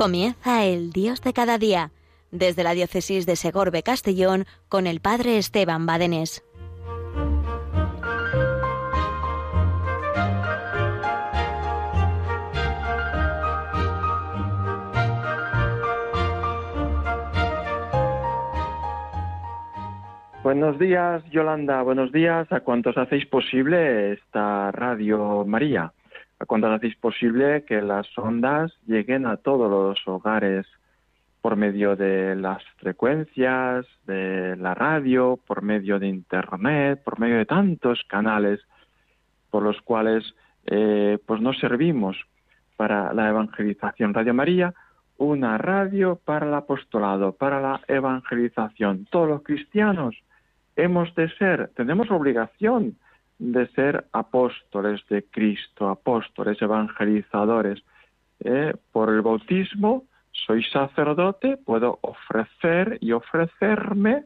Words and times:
Comienza 0.00 0.64
el 0.64 0.92
Dios 0.92 1.20
de 1.20 1.34
cada 1.34 1.58
día, 1.58 1.90
desde 2.30 2.64
la 2.64 2.72
diócesis 2.72 3.26
de 3.26 3.36
Segorbe 3.36 3.82
Castellón 3.82 4.46
con 4.70 4.86
el 4.86 5.00
Padre 5.00 5.36
Esteban 5.36 5.84
Badenés. 5.84 6.42
Buenos 20.42 20.78
días, 20.78 21.22
Yolanda. 21.30 21.82
Buenos 21.82 22.10
días 22.10 22.50
a 22.50 22.60
cuantos 22.60 22.96
hacéis 22.96 23.26
posible 23.26 24.14
esta 24.14 24.72
Radio 24.72 25.44
María 25.44 25.92
cuando 26.46 26.72
hacéis 26.72 26.96
posible 26.96 27.64
que 27.64 27.82
las 27.82 28.06
ondas 28.16 28.72
lleguen 28.86 29.26
a 29.26 29.36
todos 29.36 29.70
los 29.70 29.98
hogares 30.06 30.66
por 31.40 31.56
medio 31.56 31.96
de 31.96 32.36
las 32.36 32.62
frecuencias, 32.78 33.86
de 34.06 34.56
la 34.56 34.74
radio, 34.74 35.38
por 35.46 35.62
medio 35.62 35.98
de 35.98 36.08
Internet, 36.08 37.02
por 37.02 37.18
medio 37.18 37.36
de 37.36 37.46
tantos 37.46 38.02
canales 38.08 38.60
por 39.50 39.62
los 39.62 39.80
cuales 39.80 40.34
eh, 40.66 41.18
pues 41.26 41.40
nos 41.40 41.58
servimos 41.58 42.16
para 42.76 43.12
la 43.12 43.28
evangelización. 43.28 44.14
Radio 44.14 44.34
María, 44.34 44.74
una 45.18 45.58
radio 45.58 46.18
para 46.24 46.46
el 46.46 46.54
apostolado, 46.54 47.32
para 47.32 47.60
la 47.60 47.80
evangelización. 47.88 49.06
Todos 49.10 49.28
los 49.28 49.42
cristianos 49.42 50.16
hemos 50.76 51.14
de 51.14 51.28
ser, 51.36 51.68
tenemos 51.74 52.10
obligación 52.10 52.96
de 53.40 53.66
ser 53.68 54.04
apóstoles 54.12 55.00
de 55.08 55.24
Cristo, 55.24 55.88
apóstoles 55.88 56.60
evangelizadores. 56.60 57.82
Eh, 58.40 58.74
por 58.92 59.08
el 59.08 59.22
bautismo 59.22 60.04
soy 60.30 60.62
sacerdote, 60.64 61.56
puedo 61.56 61.98
ofrecer 62.02 62.98
y 63.00 63.12
ofrecerme. 63.12 64.24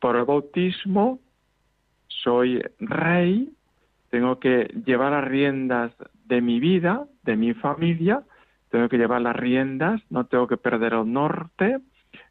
Por 0.00 0.16
el 0.16 0.24
bautismo 0.24 1.18
soy 2.08 2.62
rey, 2.78 3.52
tengo 4.08 4.40
que 4.40 4.64
llevar 4.86 5.12
las 5.12 5.24
riendas 5.24 5.92
de 6.24 6.40
mi 6.40 6.60
vida, 6.60 7.06
de 7.24 7.36
mi 7.36 7.52
familia, 7.52 8.22
tengo 8.70 8.88
que 8.88 8.96
llevar 8.96 9.20
las 9.20 9.36
riendas, 9.36 10.00
no 10.08 10.24
tengo 10.24 10.46
que 10.46 10.56
perder 10.56 10.94
el 10.94 11.12
norte 11.12 11.78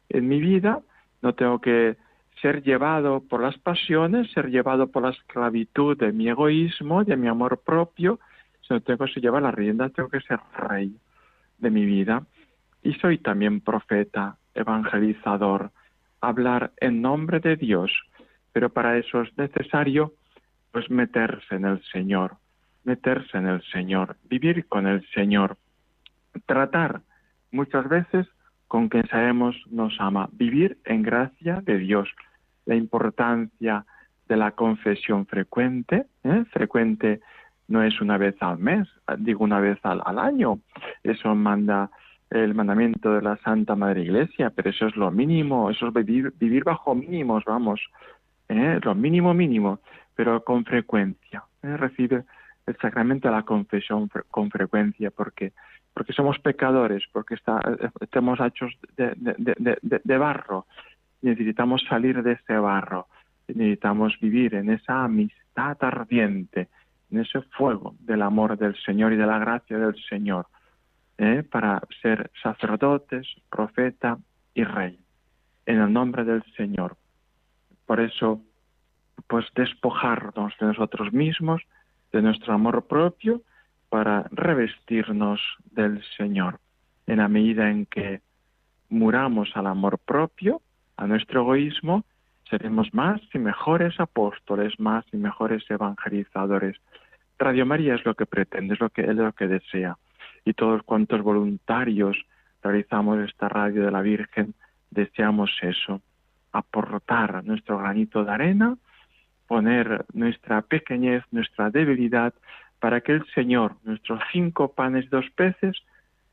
en 0.08 0.28
mi 0.28 0.40
vida, 0.40 0.80
no 1.22 1.34
tengo 1.34 1.60
que 1.60 1.96
ser 2.40 2.62
llevado 2.62 3.20
por 3.20 3.42
las 3.42 3.58
pasiones, 3.58 4.30
ser 4.32 4.50
llevado 4.50 4.88
por 4.88 5.02
la 5.02 5.10
esclavitud 5.10 5.96
de 5.96 6.12
mi 6.12 6.28
egoísmo, 6.28 7.04
de 7.04 7.16
mi 7.16 7.28
amor 7.28 7.60
propio, 7.64 8.18
sino 8.62 8.80
tengo 8.80 9.04
que 9.06 9.20
llevar 9.20 9.42
la 9.42 9.50
rienda, 9.50 9.88
tengo 9.90 10.08
que 10.08 10.20
ser 10.20 10.40
rey 10.56 10.94
de 11.58 11.70
mi 11.70 11.84
vida. 11.84 12.24
Y 12.82 12.94
soy 12.94 13.18
también 13.18 13.60
profeta, 13.60 14.36
evangelizador, 14.54 15.70
hablar 16.20 16.72
en 16.78 17.02
nombre 17.02 17.40
de 17.40 17.56
Dios, 17.56 17.92
pero 18.52 18.70
para 18.70 18.96
eso 18.98 19.22
es 19.22 19.36
necesario 19.36 20.14
pues 20.72 20.90
meterse 20.90 21.56
en 21.56 21.64
el 21.64 21.82
Señor, 21.92 22.36
meterse 22.84 23.36
en 23.38 23.48
el 23.48 23.62
Señor, 23.64 24.16
vivir 24.28 24.66
con 24.66 24.86
el 24.86 25.06
Señor, 25.10 25.56
tratar 26.46 27.00
muchas 27.50 27.88
veces 27.88 28.26
con 28.68 28.88
quien 28.88 29.06
sabemos 29.08 29.56
nos 29.68 30.00
ama, 30.00 30.28
vivir 30.32 30.78
en 30.84 31.02
gracia 31.02 31.60
de 31.62 31.78
Dios, 31.78 32.08
la 32.66 32.74
importancia 32.74 33.84
de 34.28 34.36
la 34.36 34.52
confesión 34.52 35.26
frecuente. 35.26 36.06
¿eh? 36.24 36.44
Frecuente 36.52 37.20
no 37.68 37.82
es 37.82 38.00
una 38.00 38.16
vez 38.16 38.36
al 38.40 38.58
mes, 38.58 38.88
digo 39.18 39.44
una 39.44 39.60
vez 39.60 39.78
al, 39.82 40.18
año. 40.18 40.60
Eso 41.02 41.34
manda 41.34 41.90
el 42.30 42.54
mandamiento 42.54 43.12
de 43.14 43.22
la 43.22 43.36
Santa 43.38 43.74
Madre 43.74 44.02
Iglesia, 44.02 44.50
pero 44.50 44.70
eso 44.70 44.86
es 44.86 44.96
lo 44.96 45.10
mínimo, 45.10 45.70
eso 45.70 45.88
es 45.88 45.94
vivir, 45.94 46.32
vivir 46.38 46.64
bajo 46.64 46.94
mínimos, 46.94 47.44
vamos, 47.44 47.80
¿eh? 48.48 48.78
lo 48.82 48.94
mínimo 48.94 49.34
mínimo, 49.34 49.80
pero 50.14 50.44
con 50.44 50.64
frecuencia. 50.64 51.44
¿eh? 51.62 51.76
Recibe 51.76 52.24
el 52.66 52.76
sacramento 52.76 53.28
de 53.28 53.34
la 53.34 53.42
confesión 53.42 54.08
con 54.30 54.50
frecuencia, 54.50 55.10
porque 55.10 55.52
porque 55.92 56.12
somos 56.12 56.38
pecadores, 56.38 57.02
porque 57.12 57.34
está, 57.34 57.60
estamos 58.00 58.38
hechos 58.38 58.72
de, 58.96 59.12
de 59.16 60.18
barro, 60.18 60.66
necesitamos 61.22 61.82
salir 61.88 62.22
de 62.22 62.32
ese 62.32 62.56
barro, 62.58 63.08
necesitamos 63.48 64.18
vivir 64.20 64.54
en 64.54 64.70
esa 64.70 65.04
amistad 65.04 65.76
ardiente, 65.80 66.68
en 67.10 67.20
ese 67.20 67.42
fuego 67.42 67.94
del 68.00 68.22
amor 68.22 68.56
del 68.56 68.76
Señor 68.84 69.12
y 69.12 69.16
de 69.16 69.26
la 69.26 69.38
gracia 69.38 69.78
del 69.78 69.94
Señor, 70.08 70.46
¿eh? 71.18 71.42
para 71.42 71.82
ser 72.02 72.30
sacerdotes, 72.42 73.26
profeta 73.50 74.18
y 74.54 74.64
rey, 74.64 74.98
en 75.66 75.80
el 75.80 75.92
nombre 75.92 76.24
del 76.24 76.42
Señor. 76.56 76.96
Por 77.86 78.00
eso, 78.00 78.40
pues 79.26 79.46
despojarnos 79.54 80.54
de 80.60 80.66
nosotros 80.66 81.12
mismos, 81.12 81.62
de 82.12 82.22
nuestro 82.22 82.54
amor 82.54 82.86
propio, 82.86 83.42
para 83.88 84.24
revestirnos 84.30 85.40
del 85.72 86.02
Señor. 86.16 86.60
En 87.06 87.18
la 87.18 87.28
medida 87.28 87.70
en 87.70 87.86
que 87.86 88.20
muramos 88.88 89.50
al 89.56 89.66
amor 89.66 89.98
propio, 89.98 90.62
a 91.00 91.06
nuestro 91.06 91.40
egoísmo, 91.40 92.04
seremos 92.48 92.92
más 92.92 93.22
y 93.32 93.38
mejores 93.38 93.98
apóstoles, 93.98 94.78
más 94.78 95.04
y 95.12 95.16
mejores 95.16 95.64
evangelizadores. 95.70 96.76
Radio 97.38 97.64
María 97.64 97.94
es 97.94 98.04
lo 98.04 98.14
que 98.14 98.26
pretende, 98.26 98.74
es 98.74 98.80
lo 98.80 98.90
que, 98.90 99.00
es 99.02 99.16
lo 99.16 99.32
que 99.32 99.46
desea. 99.46 99.96
Y 100.44 100.52
todos 100.52 100.82
cuantos 100.82 101.22
voluntarios 101.22 102.18
realizamos 102.62 103.18
esta 103.20 103.48
radio 103.48 103.86
de 103.86 103.90
la 103.90 104.02
Virgen, 104.02 104.52
deseamos 104.90 105.50
eso, 105.62 106.02
aportar 106.52 107.44
nuestro 107.44 107.78
granito 107.78 108.22
de 108.22 108.32
arena, 108.32 108.76
poner 109.46 110.04
nuestra 110.12 110.60
pequeñez, 110.60 111.24
nuestra 111.30 111.70
debilidad, 111.70 112.34
para 112.78 113.00
que 113.00 113.12
el 113.12 113.24
Señor, 113.34 113.76
nuestros 113.84 114.20
cinco 114.32 114.74
panes 114.74 115.08
dos 115.08 115.24
peces, 115.34 115.78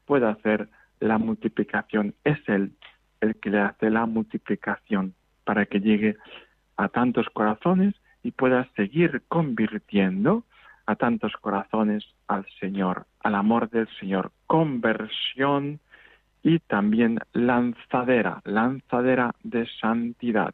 pueda 0.05 0.31
hacer 0.31 0.67
la 0.99 1.17
multiplicación. 1.17 2.15
Es 2.25 2.39
Él 2.47 2.73
el 3.21 3.35
que 3.35 3.49
le 3.49 3.59
hace 3.59 3.89
la 3.89 4.05
multiplicación 4.05 5.13
para 5.43 5.65
que 5.65 5.79
llegue 5.79 6.17
a 6.75 6.89
tantos 6.89 7.27
corazones 7.29 7.95
y 8.23 8.31
pueda 8.31 8.67
seguir 8.75 9.23
convirtiendo 9.27 10.43
a 10.85 10.95
tantos 10.95 11.33
corazones 11.37 12.05
al 12.27 12.45
Señor, 12.59 13.05
al 13.21 13.35
amor 13.35 13.69
del 13.69 13.87
Señor, 13.99 14.31
conversión 14.45 15.79
y 16.43 16.59
también 16.59 17.19
lanzadera, 17.33 18.41
lanzadera 18.45 19.31
de 19.43 19.67
santidad. 19.81 20.53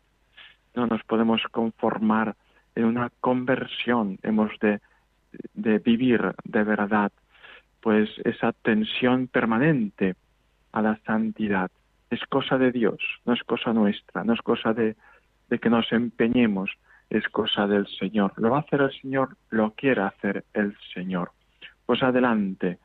No 0.75 0.87
nos 0.87 1.03
podemos 1.03 1.41
conformar 1.51 2.35
en 2.75 2.85
una 2.85 3.11
conversión, 3.19 4.17
hemos 4.23 4.51
de, 4.59 4.79
de 5.53 5.77
vivir 5.79 6.33
de 6.43 6.63
verdad, 6.63 7.11
pues 7.81 8.09
esa 8.23 8.53
tensión 8.53 9.27
permanente 9.27 10.15
a 10.71 10.81
la 10.81 10.99
santidad 11.05 11.69
es 12.13 12.25
cosa 12.27 12.57
de 12.57 12.71
Dios, 12.71 12.99
no 13.25 13.33
es 13.33 13.43
cosa 13.43 13.73
nuestra, 13.73 14.23
no 14.23 14.33
es 14.33 14.41
cosa 14.41 14.73
de, 14.73 14.95
que 15.61 15.69
nos 15.69 15.91
empeñemos, 15.91 16.71
es 17.09 17.27
cosa 17.29 17.67
del 17.67 17.87
Señor. 17.87 18.33
Lo 18.37 18.49
va 18.49 18.57
a 18.57 18.61
hacer 18.61 18.81
el 18.81 18.91
Señor, 19.01 19.37
lo 19.49 19.71
quiere 19.71 20.01
hacer 20.01 20.45
el 20.53 20.75
Señor. 20.93 21.31
Pues 21.85 22.01
adelante, 22.01 22.79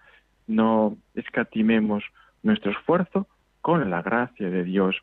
no 0.46 0.96
escatimemos 1.14 2.04
nuestro 2.42 2.72
esfuerzo 2.72 3.26
con 3.60 3.90
la 3.90 4.02
gracia 4.02 4.50
de 4.50 4.64
Dios 4.64 4.96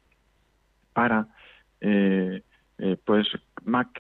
para 0.94 1.28
eh, 1.82 2.42
eh, 2.78 2.98
pues 3.04 3.28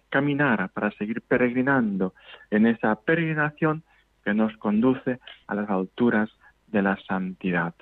caminar, 0.10 0.70
para 0.70 0.92
seguir 0.92 1.22
peregrinando 1.22 2.14
en 2.52 2.68
esa 2.68 2.96
peregrinación 2.96 3.84
que 4.24 4.34
nos 4.34 4.56
conduce 4.58 5.20
a 5.48 5.56
las 5.56 5.70
alturas 5.70 6.30
de 6.68 6.82
la 6.82 6.98
santidad. 7.08 7.74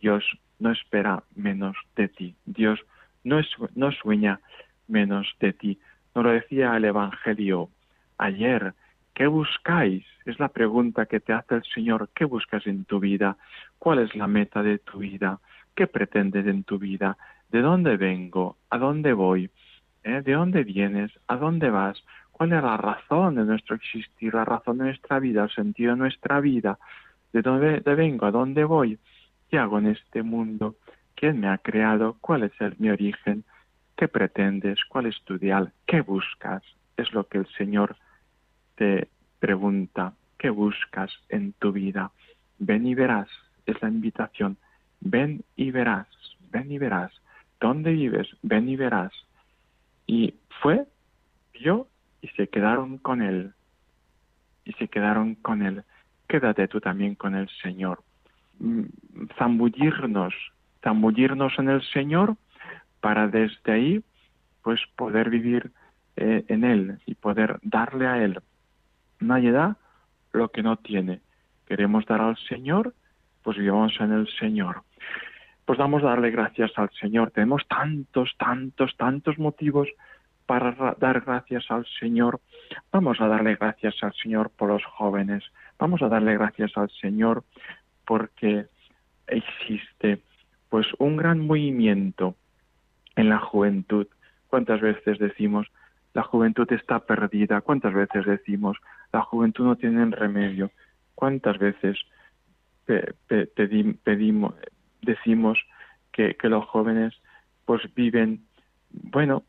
Dios 0.00 0.24
no 0.58 0.72
espera 0.72 1.22
menos 1.34 1.76
de 1.96 2.08
ti. 2.08 2.34
Dios 2.44 2.80
no, 3.24 3.40
no 3.74 3.92
sueña 3.92 4.40
menos 4.88 5.26
de 5.40 5.52
ti. 5.52 5.78
Nos 6.14 6.24
lo 6.24 6.30
decía 6.30 6.76
el 6.76 6.84
Evangelio 6.84 7.68
ayer. 8.18 8.74
¿Qué 9.14 9.26
buscáis? 9.26 10.04
Es 10.26 10.38
la 10.38 10.48
pregunta 10.48 11.06
que 11.06 11.20
te 11.20 11.32
hace 11.32 11.56
el 11.56 11.64
Señor. 11.64 12.10
¿Qué 12.14 12.24
buscas 12.24 12.66
en 12.66 12.84
tu 12.84 13.00
vida? 13.00 13.36
¿Cuál 13.78 14.00
es 14.00 14.14
la 14.14 14.26
meta 14.26 14.62
de 14.62 14.78
tu 14.78 14.98
vida? 14.98 15.40
¿Qué 15.74 15.86
pretendes 15.86 16.46
en 16.46 16.64
tu 16.64 16.78
vida? 16.78 17.16
¿De 17.50 17.60
dónde 17.62 17.96
vengo? 17.96 18.56
¿A 18.70 18.78
dónde 18.78 19.12
voy? 19.12 19.50
¿Eh? 20.04 20.22
¿De 20.22 20.32
dónde 20.32 20.64
vienes? 20.64 21.12
¿A 21.28 21.36
dónde 21.36 21.70
vas? 21.70 22.02
¿Cuál 22.30 22.52
es 22.52 22.62
la 22.62 22.76
razón 22.76 23.36
de 23.36 23.44
nuestro 23.44 23.76
existir? 23.76 24.34
¿La 24.34 24.44
razón 24.44 24.78
de 24.78 24.84
nuestra 24.84 25.18
vida? 25.18 25.44
¿El 25.44 25.50
sentido 25.50 25.92
de 25.92 25.98
nuestra 25.98 26.40
vida? 26.40 26.78
¿De 27.32 27.40
dónde 27.40 27.80
vengo? 27.94 28.26
¿A 28.26 28.30
dónde 28.30 28.64
voy? 28.64 28.98
¿Qué 29.50 29.58
hago 29.58 29.78
en 29.78 29.86
este 29.86 30.22
mundo? 30.22 30.76
¿Quién 31.14 31.40
me 31.40 31.48
ha 31.48 31.58
creado? 31.58 32.16
¿Cuál 32.20 32.42
es 32.44 32.52
el, 32.60 32.74
mi 32.78 32.90
origen? 32.90 33.44
¿Qué 33.96 34.08
pretendes? 34.08 34.78
¿Cuál 34.88 35.06
es 35.06 35.20
tu 35.24 35.34
ideal? 35.34 35.72
¿Qué 35.86 36.00
buscas? 36.00 36.62
Es 36.96 37.12
lo 37.12 37.26
que 37.28 37.38
el 37.38 37.46
Señor 37.56 37.96
te 38.74 39.08
pregunta. 39.38 40.12
¿Qué 40.38 40.50
buscas 40.50 41.10
en 41.28 41.52
tu 41.54 41.72
vida? 41.72 42.10
Ven 42.58 42.86
y 42.86 42.94
verás. 42.94 43.28
Es 43.64 43.80
la 43.82 43.88
invitación. 43.88 44.56
ven 45.00 45.44
y 45.56 45.70
verás, 45.70 46.08
ven 46.50 46.70
y 46.72 46.78
verás. 46.78 47.12
¿Dónde 47.60 47.92
vives? 47.92 48.28
Ven 48.42 48.68
y 48.68 48.76
verás. 48.76 49.12
Y 50.06 50.34
fue, 50.60 50.86
vio 51.52 51.88
y 52.20 52.28
se 52.28 52.48
quedaron 52.48 52.98
con 52.98 53.22
él. 53.22 53.52
Y 54.64 54.72
se 54.74 54.88
quedaron 54.88 55.34
con 55.36 55.62
él. 55.62 55.84
Quédate 56.28 56.68
tú 56.68 56.80
también 56.80 57.14
con 57.14 57.34
el 57.34 57.48
Señor. 57.62 58.02
Mm, 58.58 58.84
zambullirnos, 59.38 60.34
zambullirnos 60.82 61.58
en 61.58 61.68
el 61.68 61.82
Señor 61.82 62.36
para 63.00 63.28
desde 63.28 63.72
ahí 63.72 64.04
pues 64.62 64.80
poder 64.96 65.30
vivir 65.30 65.70
eh, 66.16 66.44
en 66.48 66.64
Él 66.64 66.98
y 67.06 67.14
poder 67.14 67.58
darle 67.62 68.06
a 68.06 68.22
Él. 68.24 68.40
Nadie 69.20 69.52
da 69.52 69.76
lo 70.32 70.48
que 70.48 70.62
no 70.62 70.76
tiene. 70.76 71.20
Queremos 71.66 72.06
dar 72.06 72.20
al 72.20 72.36
Señor, 72.48 72.94
pues 73.42 73.58
vivamos 73.58 73.92
en 74.00 74.12
el 74.12 74.28
Señor. 74.38 74.82
Pues 75.64 75.78
vamos 75.78 76.02
a 76.02 76.06
darle 76.06 76.30
gracias 76.30 76.72
al 76.76 76.90
Señor. 77.00 77.30
Tenemos 77.32 77.66
tantos, 77.68 78.34
tantos, 78.38 78.96
tantos 78.96 79.38
motivos 79.38 79.88
para 80.46 80.94
dar 80.98 81.20
gracias 81.20 81.64
al 81.70 81.84
Señor. 81.98 82.40
Vamos 82.92 83.20
a 83.20 83.26
darle 83.26 83.56
gracias 83.56 83.94
al 84.02 84.14
Señor 84.14 84.50
por 84.50 84.68
los 84.68 84.84
jóvenes. 84.84 85.44
Vamos 85.78 86.02
a 86.02 86.08
darle 86.08 86.34
gracias 86.34 86.76
al 86.76 86.90
Señor 86.90 87.44
porque 88.06 88.66
existe 89.26 90.20
pues 90.68 90.86
un 90.98 91.16
gran 91.16 91.40
movimiento 91.40 92.34
en 93.16 93.28
la 93.28 93.38
juventud 93.38 94.06
¿Cuántas 94.48 94.80
veces 94.80 95.18
decimos, 95.18 95.66
la 96.14 96.22
juventud 96.22 96.70
está 96.72 97.00
perdida? 97.00 97.60
¿Cuántas 97.60 97.92
veces 97.94 98.24
decimos, 98.24 98.78
la 99.12 99.22
juventud 99.22 99.64
no 99.64 99.76
tiene 99.76 100.04
remedio? 100.06 100.70
¿Cuántas 101.14 101.58
veces 101.58 101.98
pedimos, 104.04 104.54
decimos 105.02 105.58
que, 106.12 106.36
los 106.44 106.64
jóvenes 106.66 107.14
pues 107.64 107.82
viven, 107.94 108.44
bueno, 108.90 109.42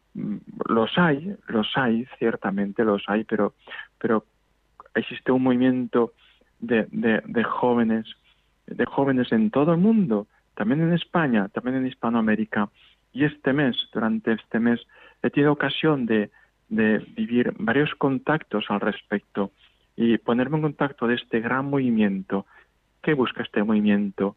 los 0.67 0.97
hay, 0.97 1.35
los 1.47 1.71
hay, 1.75 2.07
ciertamente 2.17 2.83
los 2.83 3.03
hay, 3.07 3.23
pero, 3.23 3.53
pero 3.99 4.25
existe 4.95 5.31
un 5.31 5.43
movimiento 5.43 6.13
de, 6.59 6.87
de 6.91 7.43
jóvenes, 7.43 8.07
de 8.67 8.85
jóvenes 8.85 9.31
en 9.31 9.49
todo 9.49 9.71
el 9.71 9.79
mundo, 9.79 10.27
también 10.55 10.81
en 10.81 10.93
España, 10.93 11.47
también 11.49 11.77
en 11.77 11.87
Hispanoamérica, 11.87 12.69
y 13.13 13.23
este 13.23 13.53
mes, 13.53 13.75
durante 13.93 14.33
este 14.33 14.59
mes, 14.59 14.79
he 15.23 15.29
tenido 15.29 15.51
ocasión 15.51 16.05
de, 16.05 16.29
vivir 16.69 17.53
varios 17.57 17.95
contactos 17.95 18.65
al 18.67 18.81
respecto 18.81 19.51
y 19.95 20.17
ponerme 20.17 20.57
en 20.57 20.63
contacto 20.63 21.07
de 21.07 21.15
este 21.15 21.39
gran 21.39 21.69
movimiento. 21.69 22.45
¿Qué 23.01 23.13
busca 23.13 23.41
este 23.41 23.63
movimiento? 23.63 24.35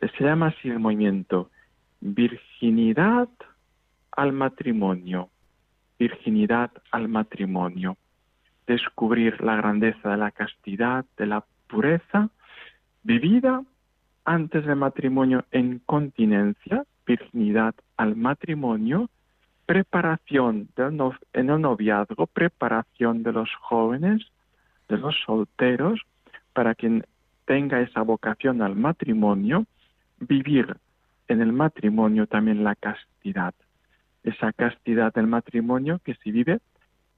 Eh, 0.00 0.08
se 0.16 0.24
llama 0.24 0.48
así 0.48 0.70
el 0.70 0.78
movimiento 0.78 1.50
virginidad 2.02 3.28
al 4.10 4.32
matrimonio. 4.32 5.30
Virginidad 5.98 6.72
al 6.90 7.08
matrimonio. 7.08 7.96
Descubrir 8.66 9.40
la 9.40 9.56
grandeza 9.56 10.10
de 10.10 10.16
la 10.16 10.32
castidad, 10.32 11.04
de 11.16 11.26
la 11.26 11.44
pureza, 11.68 12.28
vivida 13.02 13.62
antes 14.24 14.64
del 14.64 14.76
matrimonio 14.76 15.44
en 15.50 15.80
continencia, 15.80 16.84
virginidad 17.06 17.74
al 17.96 18.16
matrimonio, 18.16 19.10
preparación 19.66 20.68
en 20.76 21.50
el 21.50 21.60
noviazgo, 21.60 22.26
preparación 22.26 23.22
de 23.22 23.32
los 23.32 23.48
jóvenes, 23.60 24.22
de 24.88 24.98
los 24.98 25.14
solteros, 25.24 26.00
para 26.52 26.74
quien 26.74 27.04
tenga 27.46 27.80
esa 27.80 28.02
vocación 28.02 28.62
al 28.62 28.76
matrimonio, 28.76 29.66
vivir 30.20 30.76
en 31.28 31.40
el 31.40 31.52
matrimonio 31.52 32.26
también 32.26 32.62
la 32.62 32.74
castidad, 32.74 33.54
esa 34.22 34.52
castidad 34.52 35.12
del 35.14 35.26
matrimonio 35.26 36.00
que 36.04 36.14
se 36.14 36.30
vive 36.30 36.60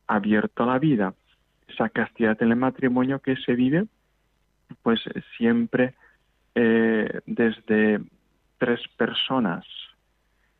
abierto 0.07 0.63
a 0.63 0.67
la 0.67 0.79
vida, 0.79 1.15
esa 1.69 1.89
castidad 1.89 2.41
en 2.43 2.53
el 2.53 2.57
matrimonio 2.57 3.19
que 3.19 3.37
se 3.37 3.55
vive 3.55 3.87
pues 4.82 5.00
siempre 5.37 5.94
eh, 6.55 7.21
desde 7.26 8.00
tres 8.59 8.81
personas, 8.97 9.65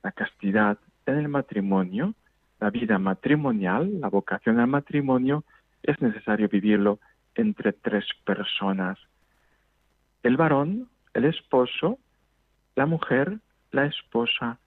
la 0.02 0.12
castidad 0.12 0.78
en 1.06 1.19
el 1.19 1.28
matrimonio, 1.28 2.14
la 2.61 2.70
vida 2.70 2.99
matrimonial, 2.99 4.00
la 4.00 4.08
vocación 4.08 4.58
al 4.61 4.66
matrimonio, 4.66 5.44
es 5.82 6.00
necesario 6.00 6.49
vivirlo 6.49 6.99
entre 7.34 7.72
tres 7.72 8.05
personas. 8.25 8.99
El 10.22 10.37
varón, 10.37 10.88
el 11.12 11.26
esposo, 11.26 11.99
la 12.75 12.87
mujer, 12.87 13.38
la 13.70 13.87
esposa, 13.87 14.58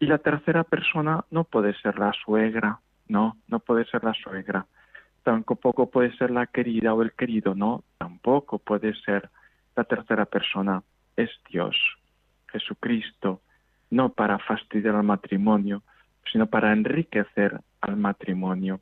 y 0.00 0.06
la 0.06 0.18
tercera 0.18 0.64
persona 0.64 1.24
no 1.30 1.44
puede 1.44 1.74
ser 1.80 1.98
la 1.98 2.12
suegra, 2.24 2.80
no, 3.08 3.36
no 3.48 3.58
puede 3.58 3.84
ser 3.86 4.04
la 4.04 4.14
suegra. 4.14 4.66
Tampoco 5.28 5.90
puede 5.90 6.16
ser 6.16 6.30
la 6.30 6.46
querida 6.46 6.94
o 6.94 7.02
el 7.02 7.12
querido, 7.12 7.54
no, 7.54 7.84
tampoco 7.98 8.58
puede 8.58 8.94
ser 8.94 9.28
la 9.76 9.84
tercera 9.84 10.24
persona. 10.24 10.82
Es 11.18 11.28
Dios. 11.50 11.76
Jesucristo, 12.50 13.42
no 13.90 14.08
para 14.08 14.38
fastidiar 14.38 14.94
al 14.94 15.02
matrimonio, 15.02 15.82
sino 16.32 16.46
para 16.46 16.72
enriquecer 16.72 17.60
al 17.82 17.98
matrimonio. 17.98 18.80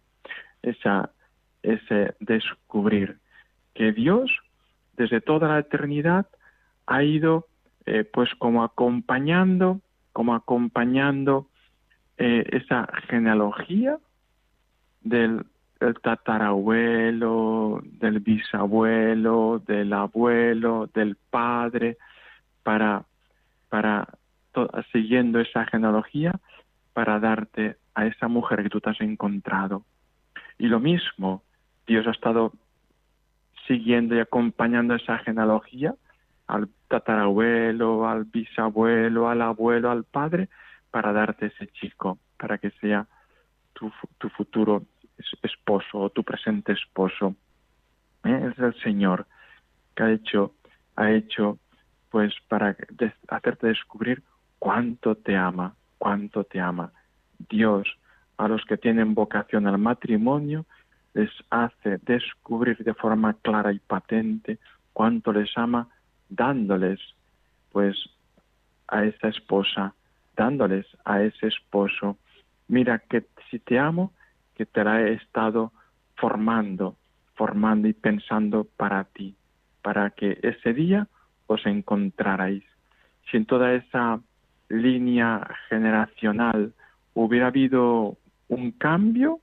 Esa, 0.62 1.10
ese 1.64 2.14
descubrir 2.20 3.18
que 3.74 3.90
Dios, 3.90 4.30
desde 4.96 5.20
toda 5.20 5.48
la 5.48 5.58
eternidad, 5.58 6.28
ha 6.86 7.02
ido 7.02 7.48
eh, 7.86 8.04
pues 8.04 8.32
como 8.36 8.62
acompañando, 8.62 9.80
como 10.12 10.32
acompañando 10.32 11.48
eh, 12.18 12.44
esa 12.52 12.86
genealogía 13.08 13.98
del 15.00 15.44
tatarabuelo, 16.02 17.82
del 17.84 18.20
bisabuelo, 18.20 19.62
del 19.66 19.92
abuelo, 19.92 20.88
del 20.94 21.16
padre, 21.30 21.96
para 22.62 23.04
para 23.68 24.08
siguiendo 24.92 25.38
esa 25.40 25.66
genealogía 25.66 26.32
para 26.92 27.20
darte 27.20 27.76
a 27.94 28.06
esa 28.06 28.28
mujer 28.28 28.62
que 28.62 28.70
tú 28.70 28.80
te 28.80 28.90
has 28.90 29.00
encontrado. 29.02 29.84
Y 30.58 30.68
lo 30.68 30.80
mismo, 30.80 31.42
Dios 31.86 32.06
ha 32.06 32.10
estado 32.12 32.52
siguiendo 33.66 34.14
y 34.14 34.20
acompañando 34.20 34.94
esa 34.94 35.18
genealogía 35.18 35.94
al 36.46 36.68
tatarabuelo, 36.88 38.08
al 38.08 38.24
bisabuelo, 38.24 39.28
al 39.28 39.42
abuelo, 39.42 39.90
al 39.90 40.04
padre, 40.04 40.48
para 40.90 41.12
darte 41.12 41.46
ese 41.46 41.66
chico, 41.68 42.18
para 42.38 42.58
que 42.58 42.70
sea 42.80 43.06
tu, 43.72 43.92
tu 44.18 44.28
futuro 44.30 44.84
esposo 45.42 45.98
o 45.98 46.10
tu 46.10 46.22
presente 46.22 46.72
esposo. 46.72 47.34
¿Eh? 48.24 48.50
Es 48.52 48.58
el 48.58 48.74
Señor 48.82 49.26
que 49.94 50.02
ha 50.02 50.12
hecho, 50.12 50.54
ha 50.96 51.10
hecho 51.10 51.58
pues 52.10 52.34
para 52.48 52.76
hacerte 53.28 53.68
descubrir 53.68 54.22
cuánto 54.58 55.14
te 55.14 55.36
ama, 55.36 55.74
cuánto 55.98 56.44
te 56.44 56.60
ama. 56.60 56.92
Dios 57.50 57.86
a 58.36 58.48
los 58.48 58.64
que 58.64 58.76
tienen 58.76 59.14
vocación 59.14 59.66
al 59.66 59.78
matrimonio 59.78 60.66
les 61.14 61.30
hace 61.50 61.98
descubrir 62.02 62.76
de 62.78 62.94
forma 62.94 63.34
clara 63.40 63.72
y 63.72 63.78
patente 63.78 64.58
cuánto 64.92 65.32
les 65.32 65.50
ama, 65.56 65.88
dándoles 66.28 67.00
pues 67.72 67.96
a 68.88 69.04
esa 69.04 69.28
esposa, 69.28 69.94
dándoles 70.36 70.86
a 71.04 71.22
ese 71.22 71.48
esposo. 71.48 72.18
Mira 72.68 72.98
que 72.98 73.24
si 73.50 73.58
te 73.58 73.78
amo, 73.78 74.12
que 74.56 74.66
te 74.66 74.82
la 74.82 75.02
he 75.02 75.12
estado 75.12 75.72
formando, 76.16 76.96
formando 77.34 77.88
y 77.88 77.92
pensando 77.92 78.66
para 78.76 79.04
ti, 79.04 79.36
para 79.82 80.10
que 80.10 80.38
ese 80.42 80.72
día 80.72 81.06
os 81.46 81.64
encontrarais. 81.66 82.64
Si 83.30 83.36
en 83.36 83.46
toda 83.46 83.74
esa 83.74 84.20
línea 84.68 85.46
generacional 85.68 86.72
hubiera 87.14 87.48
habido 87.48 88.16
un 88.48 88.72
cambio, 88.72 89.40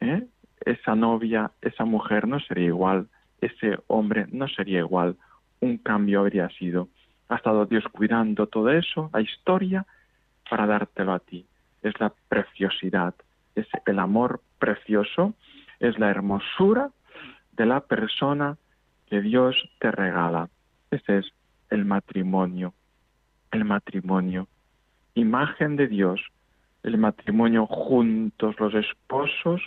¿eh? 0.00 0.26
esa 0.64 0.94
novia, 0.94 1.50
esa 1.62 1.84
mujer 1.84 2.28
no 2.28 2.38
sería 2.40 2.66
igual, 2.66 3.08
ese 3.40 3.78
hombre 3.86 4.26
no 4.30 4.48
sería 4.48 4.80
igual, 4.80 5.16
un 5.60 5.78
cambio 5.78 6.20
habría 6.20 6.48
sido. 6.50 6.88
Ha 7.28 7.36
estado 7.36 7.66
Dios 7.66 7.84
cuidando 7.90 8.46
todo 8.46 8.70
eso, 8.70 9.10
la 9.12 9.20
historia, 9.20 9.86
para 10.48 10.66
dártelo 10.66 11.12
a 11.12 11.18
ti. 11.18 11.46
Es 11.82 11.98
la 12.00 12.12
preciosidad, 12.28 13.14
es 13.60 13.68
el 13.86 13.98
amor 13.98 14.40
precioso, 14.58 15.34
es 15.80 15.98
la 15.98 16.10
hermosura 16.10 16.90
de 17.52 17.66
la 17.66 17.80
persona 17.80 18.56
que 19.06 19.20
Dios 19.20 19.56
te 19.80 19.90
regala. 19.90 20.48
Ese 20.90 21.18
es 21.18 21.26
el 21.70 21.84
matrimonio. 21.84 22.74
El 23.50 23.64
matrimonio. 23.64 24.48
Imagen 25.14 25.76
de 25.76 25.88
Dios. 25.88 26.20
El 26.82 26.98
matrimonio 26.98 27.66
juntos 27.66 28.54
los 28.58 28.74
esposos 28.74 29.60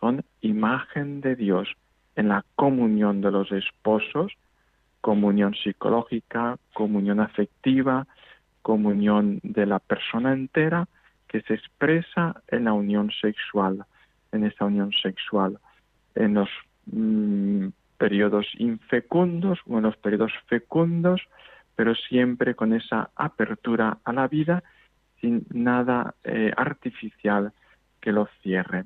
son 0.00 0.24
imagen 0.40 1.20
de 1.20 1.36
Dios. 1.36 1.68
En 2.16 2.28
la 2.28 2.44
comunión 2.56 3.20
de 3.20 3.30
los 3.30 3.52
esposos 3.52 4.32
comunión 5.06 5.54
psicológica, 5.54 6.56
comunión 6.74 7.20
afectiva, 7.20 8.08
comunión 8.62 9.38
de 9.44 9.64
la 9.64 9.78
persona 9.78 10.32
entera 10.32 10.88
que 11.28 11.40
se 11.42 11.54
expresa 11.54 12.42
en 12.48 12.64
la 12.64 12.72
unión 12.72 13.10
sexual, 13.20 13.84
en 14.32 14.44
esa 14.44 14.64
unión 14.64 14.92
sexual, 14.92 15.58
en 16.14 16.34
los 16.34 16.48
mm, 16.86 17.68
periodos 17.98 18.46
infecundos 18.58 19.58
o 19.66 19.78
en 19.78 19.84
los 19.84 19.96
periodos 19.96 20.32
fecundos, 20.46 21.20
pero 21.74 21.94
siempre 21.94 22.54
con 22.54 22.72
esa 22.72 23.10
apertura 23.16 23.98
a 24.04 24.12
la 24.12 24.28
vida 24.28 24.62
sin 25.20 25.46
nada 25.52 26.14
eh, 26.24 26.52
artificial 26.56 27.52
que 28.00 28.12
lo 28.12 28.28
cierre. 28.42 28.84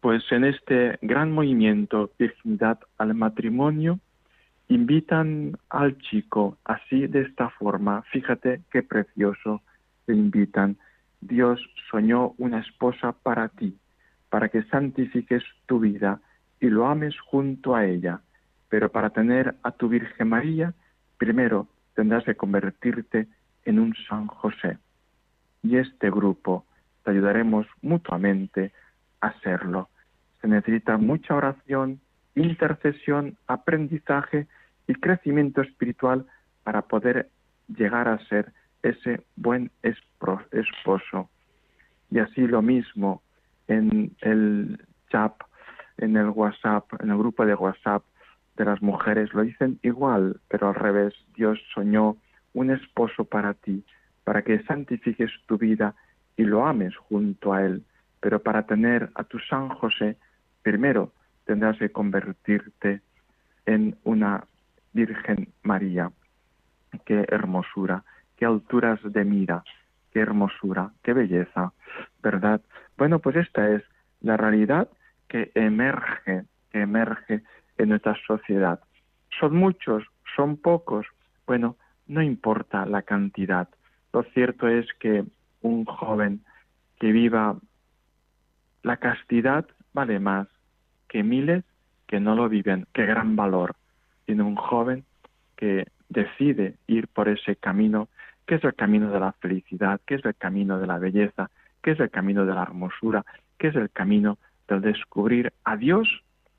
Pues 0.00 0.22
en 0.32 0.44
este 0.44 0.98
gran 1.02 1.32
movimiento 1.32 2.10
Virginidad 2.18 2.80
al 2.98 3.14
matrimonio, 3.14 4.00
invitan 4.68 5.58
al 5.68 5.98
chico 5.98 6.56
así 6.64 7.06
de 7.06 7.22
esta 7.22 7.50
forma. 7.50 8.02
Fíjate 8.12 8.62
qué 8.70 8.82
precioso 8.82 9.62
te 10.06 10.14
invitan. 10.14 10.78
Dios 11.20 11.60
soñó 11.90 12.34
una 12.38 12.60
esposa 12.60 13.12
para 13.12 13.48
ti, 13.48 13.76
para 14.28 14.48
que 14.48 14.62
santifiques 14.64 15.42
tu 15.66 15.80
vida 15.80 16.20
y 16.60 16.68
lo 16.68 16.86
ames 16.86 17.18
junto 17.20 17.74
a 17.74 17.84
ella. 17.84 18.20
Pero 18.68 18.90
para 18.90 19.10
tener 19.10 19.56
a 19.62 19.72
tu 19.72 19.88
Virgen 19.88 20.28
María, 20.28 20.74
primero 21.18 21.68
tendrás 21.94 22.24
que 22.24 22.36
convertirte 22.36 23.28
en 23.64 23.78
un 23.78 23.94
San 24.08 24.26
José. 24.26 24.78
Y 25.62 25.76
este 25.76 26.10
grupo 26.10 26.64
te 27.04 27.10
ayudaremos 27.10 27.66
mutuamente 27.82 28.72
a 29.20 29.28
hacerlo. 29.28 29.88
Se 30.40 30.48
necesita 30.48 30.96
mucha 30.96 31.34
oración, 31.34 32.00
intercesión, 32.34 33.36
aprendizaje 33.46 34.46
y 34.86 34.94
crecimiento 34.94 35.60
espiritual 35.60 36.26
para 36.62 36.82
poder 36.82 37.28
llegar 37.68 38.08
a 38.08 38.18
ser 38.26 38.52
ese 38.82 39.22
buen 39.36 39.70
esposo. 39.82 41.28
Y 42.10 42.18
así 42.18 42.46
lo 42.46 42.62
mismo 42.62 43.22
en 43.68 44.16
el 44.20 44.84
chat, 45.10 45.34
en 45.98 46.16
el 46.16 46.30
WhatsApp, 46.30 46.84
en 47.00 47.10
el 47.10 47.18
grupo 47.18 47.44
de 47.46 47.54
WhatsApp 47.54 48.02
de 48.56 48.64
las 48.64 48.82
mujeres, 48.82 49.32
lo 49.32 49.42
dicen 49.42 49.78
igual, 49.82 50.40
pero 50.48 50.68
al 50.68 50.74
revés. 50.74 51.14
Dios 51.34 51.58
soñó 51.72 52.16
un 52.52 52.70
esposo 52.70 53.24
para 53.24 53.54
ti, 53.54 53.84
para 54.24 54.42
que 54.42 54.62
santifiques 54.64 55.30
tu 55.46 55.56
vida 55.56 55.94
y 56.36 56.44
lo 56.44 56.66
ames 56.66 56.96
junto 56.96 57.52
a 57.52 57.64
Él. 57.64 57.84
Pero 58.20 58.42
para 58.42 58.66
tener 58.66 59.10
a 59.14 59.24
tu 59.24 59.38
San 59.38 59.68
José, 59.68 60.16
primero 60.62 61.12
tendrás 61.44 61.78
que 61.78 61.90
convertirte 61.90 63.00
en 63.66 63.96
una 64.04 64.44
Virgen 64.92 65.48
María. 65.62 66.10
Qué 67.04 67.24
hermosura, 67.28 68.04
qué 68.40 68.46
alturas 68.46 68.98
de 69.04 69.22
mira, 69.24 69.62
qué 70.12 70.20
hermosura, 70.20 70.90
qué 71.02 71.12
belleza, 71.12 71.72
¿verdad? 72.22 72.62
Bueno, 72.96 73.18
pues 73.18 73.36
esta 73.36 73.68
es 73.70 73.82
la 74.22 74.38
realidad 74.38 74.88
que 75.28 75.52
emerge, 75.54 76.44
que 76.72 76.80
emerge 76.80 77.42
en 77.76 77.90
nuestra 77.90 78.16
sociedad. 78.26 78.80
Son 79.38 79.54
muchos, 79.54 80.04
son 80.34 80.56
pocos. 80.56 81.06
Bueno, 81.46 81.76
no 82.06 82.22
importa 82.22 82.86
la 82.86 83.02
cantidad. 83.02 83.68
Lo 84.12 84.22
cierto 84.22 84.68
es 84.68 84.86
que 84.98 85.22
un 85.60 85.84
joven 85.84 86.40
que 86.98 87.12
viva 87.12 87.58
la 88.82 88.96
castidad 88.96 89.66
vale 89.92 90.18
más 90.18 90.48
que 91.08 91.22
miles 91.22 91.64
que 92.06 92.20
no 92.20 92.34
lo 92.34 92.48
viven. 92.48 92.86
Qué 92.94 93.04
gran 93.04 93.36
valor 93.36 93.76
tiene 94.24 94.42
un 94.44 94.56
joven 94.56 95.04
que 95.56 95.86
decide 96.08 96.76
ir 96.86 97.06
por 97.08 97.28
ese 97.28 97.56
camino, 97.56 98.08
que 98.50 98.56
es 98.56 98.64
el 98.64 98.74
camino 98.74 99.12
de 99.12 99.20
la 99.20 99.30
felicidad, 99.30 100.00
que 100.04 100.16
es 100.16 100.24
el 100.24 100.34
camino 100.34 100.80
de 100.80 100.88
la 100.88 100.98
belleza, 100.98 101.52
que 101.80 101.92
es 101.92 102.00
el 102.00 102.10
camino 102.10 102.44
de 102.44 102.52
la 102.52 102.62
hermosura, 102.62 103.24
que 103.56 103.68
es 103.68 103.76
el 103.76 103.90
camino 103.90 104.38
del 104.66 104.80
descubrir 104.80 105.52
a 105.62 105.76
Dios 105.76 106.08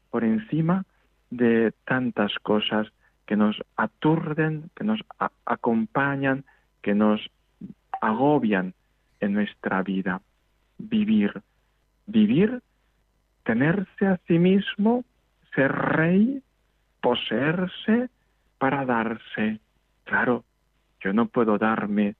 por 0.09 0.23
encima 0.23 0.85
de 1.31 1.73
tantas 1.83 2.33
cosas 2.43 2.87
que 3.25 3.35
nos 3.35 3.61
aturden, 3.75 4.69
que 4.73 4.85
nos 4.85 5.01
acompañan, 5.45 6.45
que 6.81 6.93
nos 6.95 7.29
agobian 7.99 8.73
en 9.19 9.33
nuestra 9.33 9.83
vida. 9.83 10.21
Vivir, 10.77 11.41
vivir, 12.07 12.61
tenerse 13.43 14.07
a 14.07 14.17
sí 14.29 14.39
mismo, 14.39 15.03
ser 15.53 15.73
rey, 15.73 16.41
poseerse 17.01 18.09
para 18.59 18.85
darse. 18.85 19.59
Claro, 20.05 20.45
yo 21.01 21.13
no 21.13 21.27
puedo 21.27 21.57
darme 21.57 22.15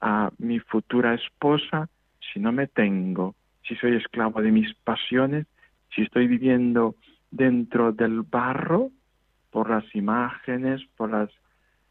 a 0.00 0.30
mi 0.38 0.58
futura 0.60 1.14
esposa 1.14 1.88
si 2.32 2.40
no 2.40 2.52
me 2.52 2.66
tengo, 2.66 3.34
si 3.66 3.74
soy 3.76 3.96
esclavo 3.96 4.40
de 4.40 4.52
mis 4.52 4.72
pasiones, 4.74 5.46
si 5.94 6.02
estoy 6.02 6.26
viviendo 6.26 6.94
dentro 7.30 7.92
del 7.92 8.22
barro 8.22 8.90
por 9.50 9.68
las 9.68 9.84
imágenes, 9.94 10.80
por 10.96 11.10
las 11.10 11.30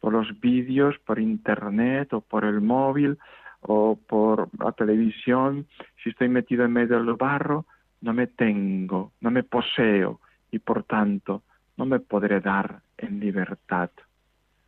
por 0.00 0.14
los 0.14 0.40
vídeos, 0.40 0.98
por 1.00 1.18
internet 1.18 2.14
o 2.14 2.22
por 2.22 2.46
el 2.46 2.62
móvil 2.62 3.18
o 3.60 3.98
por 4.08 4.48
la 4.58 4.72
televisión, 4.72 5.66
si 6.02 6.08
estoy 6.08 6.30
metido 6.30 6.64
en 6.64 6.72
medio 6.72 6.96
del 6.96 7.16
barro, 7.16 7.66
no 8.00 8.14
me 8.14 8.26
tengo, 8.26 9.12
no 9.20 9.30
me 9.30 9.42
poseo 9.42 10.20
y 10.50 10.58
por 10.58 10.84
tanto 10.84 11.42
no 11.76 11.84
me 11.84 12.00
podré 12.00 12.40
dar 12.40 12.80
en 12.96 13.20
libertad 13.20 13.90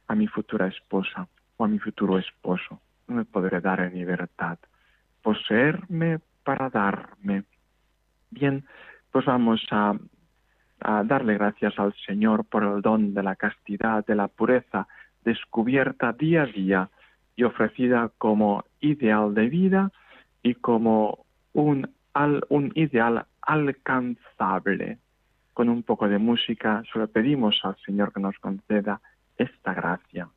a 0.06 0.14
mi 0.14 0.26
futura 0.26 0.66
esposa 0.66 1.26
a 1.64 1.68
mi 1.68 1.78
futuro 1.78 2.18
esposo, 2.18 2.80
no 3.08 3.16
me 3.16 3.24
podré 3.24 3.60
dar 3.60 3.80
en 3.80 3.94
libertad. 3.94 4.58
Poseerme 5.22 6.20
para 6.44 6.70
darme. 6.70 7.44
Bien, 8.30 8.64
pues 9.10 9.24
vamos 9.26 9.64
a, 9.70 9.94
a 10.80 11.04
darle 11.04 11.34
gracias 11.34 11.78
al 11.78 11.94
Señor 12.06 12.44
por 12.44 12.64
el 12.64 12.82
don 12.82 13.14
de 13.14 13.22
la 13.22 13.36
castidad, 13.36 14.04
de 14.06 14.14
la 14.14 14.28
pureza, 14.28 14.88
descubierta 15.24 16.12
día 16.12 16.42
a 16.42 16.46
día 16.46 16.90
y 17.36 17.44
ofrecida 17.44 18.10
como 18.18 18.64
ideal 18.80 19.34
de 19.34 19.48
vida 19.48 19.92
y 20.42 20.54
como 20.54 21.24
un, 21.52 21.90
un 22.48 22.72
ideal 22.74 23.26
alcanzable. 23.40 24.98
Con 25.54 25.68
un 25.68 25.82
poco 25.82 26.08
de 26.08 26.18
música 26.18 26.82
solo 26.92 27.08
pedimos 27.08 27.60
al 27.62 27.76
Señor 27.84 28.12
que 28.12 28.20
nos 28.20 28.38
conceda 28.38 29.00
esta 29.36 29.74
gracia. 29.74 30.28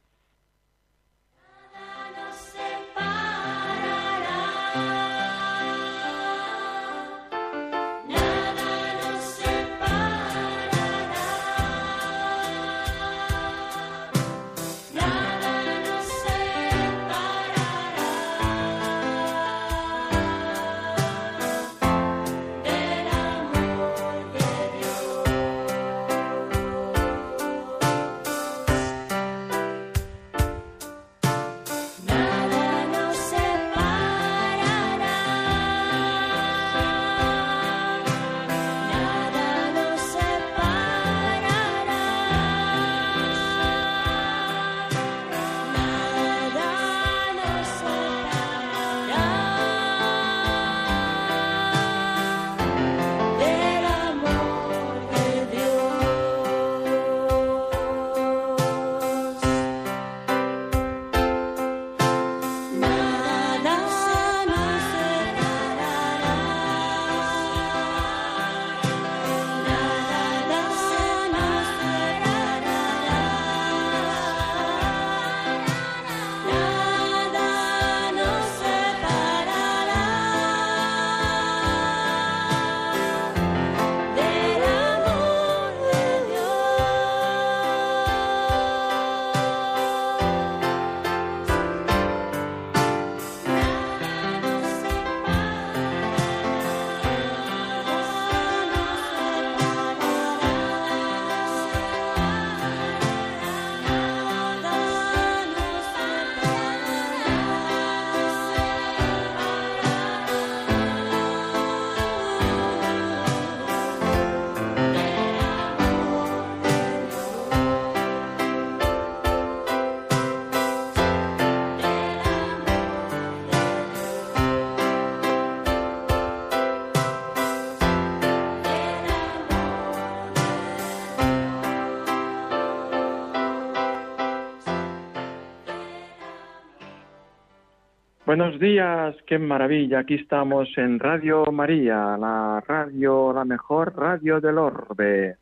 Buenos 138.38 138.60
días, 138.60 139.16
qué 139.26 139.40
maravilla. 139.40 140.00
Aquí 140.00 140.16
estamos 140.16 140.68
en 140.78 141.00
Radio 141.00 141.46
María, 141.54 142.18
la 142.18 142.62
radio, 142.68 143.32
la 143.32 143.46
mejor 143.46 143.96
radio 143.96 144.42
del 144.42 144.58
orbe. 144.58 145.38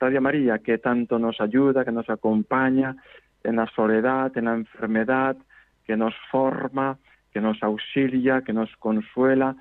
Radio 0.00 0.20
María, 0.20 0.58
que 0.58 0.78
tanto 0.78 1.20
nos 1.20 1.40
ayuda, 1.40 1.84
que 1.84 1.92
nos 1.92 2.10
acompaña 2.10 2.96
en 3.44 3.54
la 3.54 3.66
soledad, 3.66 4.36
en 4.36 4.46
la 4.46 4.54
enfermedad, 4.54 5.36
que 5.86 5.96
nos 5.96 6.14
forma, 6.32 6.98
que 7.32 7.40
nos 7.40 7.62
auxilia, 7.62 8.42
que 8.42 8.52
nos 8.52 8.74
consuela, 8.78 9.54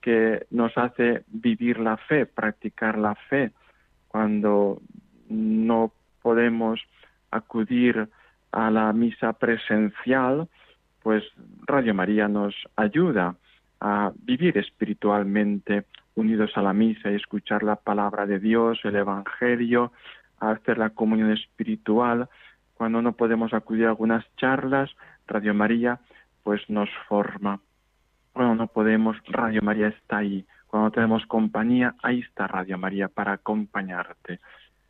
que 0.00 0.46
nos 0.52 0.78
hace 0.78 1.24
vivir 1.26 1.80
la 1.80 1.96
fe, 1.96 2.24
practicar 2.24 2.98
la 2.98 3.16
fe, 3.16 3.50
cuando 4.06 4.80
no 5.28 5.90
podemos 6.22 6.78
acudir 7.32 8.08
a 8.52 8.70
la 8.70 8.92
misa 8.92 9.32
presencial, 9.32 10.48
pues 11.02 11.24
Radio 11.66 11.94
María 11.94 12.28
nos 12.28 12.54
ayuda 12.76 13.36
a 13.80 14.12
vivir 14.22 14.58
espiritualmente 14.58 15.84
unidos 16.14 16.50
a 16.56 16.62
la 16.62 16.72
misa 16.72 17.10
y 17.10 17.14
escuchar 17.14 17.62
la 17.62 17.76
palabra 17.76 18.26
de 18.26 18.40
Dios, 18.40 18.80
el 18.84 18.96
Evangelio, 18.96 19.92
a 20.40 20.50
hacer 20.50 20.78
la 20.78 20.90
comunión 20.90 21.32
espiritual. 21.32 22.28
Cuando 22.74 23.02
no 23.02 23.12
podemos 23.12 23.54
acudir 23.54 23.86
a 23.86 23.90
algunas 23.90 24.24
charlas, 24.36 24.90
Radio 25.26 25.54
María 25.54 26.00
pues 26.42 26.62
nos 26.68 26.88
forma. 27.08 27.60
Cuando 28.32 28.54
no 28.54 28.66
podemos, 28.68 29.16
Radio 29.28 29.60
María 29.62 29.88
está 29.88 30.18
ahí. 30.18 30.46
Cuando 30.66 30.90
tenemos 30.90 31.26
compañía, 31.26 31.94
ahí 32.02 32.20
está 32.20 32.46
Radio 32.46 32.78
María 32.78 33.08
para 33.08 33.32
acompañarte. 33.32 34.40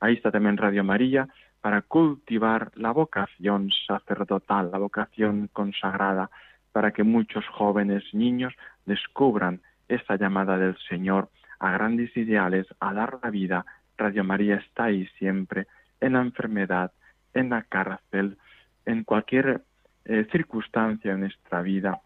Ahí 0.01 0.15
está 0.15 0.31
también 0.31 0.57
Radio 0.57 0.85
María 0.85 1.29
para 1.61 1.83
cultivar 1.83 2.71
la 2.75 2.93
vocación 2.93 3.71
sacerdotal, 3.87 4.71
la 4.71 4.79
vocación 4.79 5.49
consagrada, 5.53 6.31
para 6.73 6.93
que 6.93 7.03
muchos 7.03 7.47
jóvenes 7.49 8.05
niños 8.13 8.55
descubran 8.87 9.61
esta 9.89 10.17
llamada 10.17 10.59
del 10.59 10.77
Señor 10.89 11.29
a 11.59 11.73
grandes 11.73 12.17
ideales, 12.17 12.67
a 12.81 12.93
dar 12.95 13.19
la 13.23 13.31
vida. 13.31 13.67
Radio 13.97 14.23
María 14.23 14.57
está 14.57 14.85
ahí 14.85 15.07
siempre, 15.19 15.67
en 16.01 16.13
la 16.13 16.21
enfermedad, 16.21 16.93
en 17.35 17.51
la 17.51 17.63
cárcel, 17.63 18.39
en 18.87 19.05
cualquier 19.05 19.63
eh, 20.05 20.27
circunstancia 20.31 21.13
de 21.13 21.19
nuestra 21.19 21.63
vida. 21.63 22.01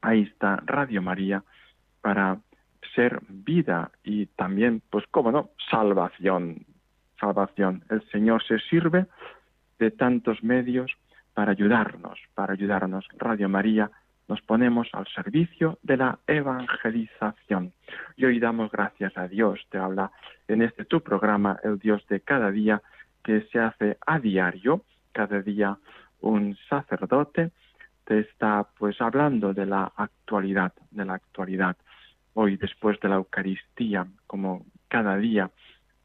Ahí 0.00 0.22
está 0.22 0.62
Radio 0.64 1.02
María 1.02 1.44
para 2.00 2.38
ser 2.94 3.20
vida 3.28 3.90
y 4.02 4.26
también, 4.26 4.82
pues 4.90 5.04
cómo 5.10 5.30
no, 5.30 5.50
salvación, 5.70 6.64
salvación. 7.20 7.84
El 7.90 8.02
Señor 8.10 8.42
se 8.42 8.58
sirve 8.58 9.06
de 9.78 9.90
tantos 9.90 10.42
medios 10.42 10.92
para 11.34 11.52
ayudarnos, 11.52 12.18
para 12.34 12.54
ayudarnos. 12.54 13.06
Radio 13.18 13.48
María 13.48 13.90
nos 14.28 14.40
ponemos 14.42 14.88
al 14.92 15.06
servicio 15.08 15.78
de 15.82 15.96
la 15.96 16.18
evangelización. 16.26 17.72
Y 18.16 18.24
hoy 18.24 18.38
damos 18.38 18.70
gracias 18.70 19.16
a 19.16 19.28
Dios, 19.28 19.60
te 19.70 19.78
habla 19.78 20.10
en 20.48 20.62
este 20.62 20.84
tu 20.84 21.00
programa, 21.00 21.58
el 21.64 21.78
Dios 21.78 22.06
de 22.08 22.20
cada 22.20 22.50
día, 22.50 22.80
que 23.24 23.42
se 23.52 23.58
hace 23.58 23.98
a 24.06 24.18
diario, 24.18 24.82
cada 25.12 25.42
día 25.42 25.76
un 26.20 26.56
sacerdote 26.68 27.50
te 28.04 28.20
está 28.20 28.66
pues 28.78 29.00
hablando 29.00 29.54
de 29.54 29.66
la 29.66 29.92
actualidad, 29.96 30.72
de 30.90 31.04
la 31.04 31.14
actualidad. 31.14 31.76
Hoy 32.34 32.56
después 32.56 32.98
de 33.00 33.08
la 33.08 33.16
Eucaristía, 33.16 34.06
como 34.26 34.64
cada 34.88 35.16
día, 35.16 35.50